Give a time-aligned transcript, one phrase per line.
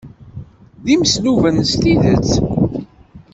[0.83, 2.29] D imesluben s tidet.